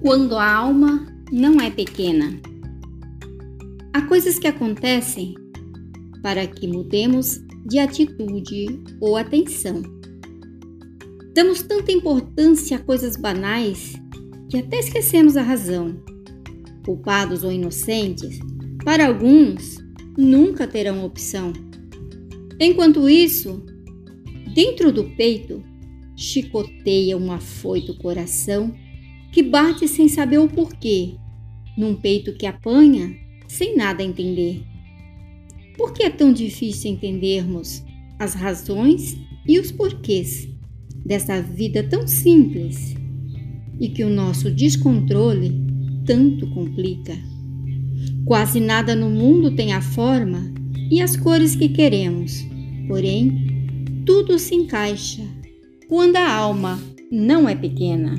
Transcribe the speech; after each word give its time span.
quando 0.00 0.34
a 0.36 0.50
alma 0.50 1.06
não 1.30 1.60
é 1.60 1.70
pequena. 1.70 2.40
Há 3.92 4.02
coisas 4.02 4.38
que 4.38 4.46
acontecem 4.46 5.34
para 6.22 6.46
que 6.46 6.66
mudemos 6.66 7.38
de 7.66 7.78
atitude 7.78 8.82
ou 8.98 9.16
atenção. 9.16 9.82
Damos 11.34 11.62
tanta 11.62 11.92
importância 11.92 12.78
a 12.78 12.80
coisas 12.80 13.14
banais 13.16 13.92
que 14.48 14.56
até 14.56 14.78
esquecemos 14.78 15.36
a 15.36 15.42
razão. 15.42 16.02
Culpados 16.84 17.44
ou 17.44 17.52
inocentes, 17.52 18.38
para 18.82 19.06
alguns, 19.06 19.76
nunca 20.16 20.66
terão 20.66 21.04
opção. 21.04 21.52
Enquanto 22.58 23.08
isso, 23.08 23.62
dentro 24.54 24.90
do 24.90 25.04
peito, 25.16 25.62
chicoteia 26.16 27.18
um 27.18 27.30
afoito 27.30 27.96
coração 27.98 28.74
que 29.32 29.42
bate 29.42 29.86
sem 29.86 30.08
saber 30.08 30.38
o 30.38 30.48
porquê, 30.48 31.14
num 31.76 31.94
peito 31.94 32.32
que 32.34 32.46
apanha 32.46 33.14
sem 33.48 33.76
nada 33.76 34.02
entender. 34.02 34.62
Por 35.76 35.92
que 35.92 36.02
é 36.02 36.10
tão 36.10 36.32
difícil 36.32 36.90
entendermos 36.90 37.82
as 38.18 38.34
razões 38.34 39.16
e 39.46 39.58
os 39.58 39.72
porquês 39.72 40.48
dessa 41.04 41.40
vida 41.40 41.82
tão 41.82 42.06
simples 42.06 42.94
e 43.80 43.88
que 43.88 44.04
o 44.04 44.10
nosso 44.10 44.50
descontrole 44.50 45.52
tanto 46.04 46.46
complica? 46.50 47.16
Quase 48.24 48.60
nada 48.60 48.94
no 48.94 49.10
mundo 49.10 49.50
tem 49.52 49.72
a 49.72 49.80
forma 49.80 50.52
e 50.90 51.00
as 51.00 51.16
cores 51.16 51.56
que 51.56 51.68
queremos, 51.68 52.44
porém, 52.86 54.04
tudo 54.04 54.38
se 54.38 54.54
encaixa 54.54 55.22
quando 55.88 56.16
a 56.16 56.32
alma 56.32 56.80
não 57.10 57.48
é 57.48 57.54
pequena. 57.54 58.14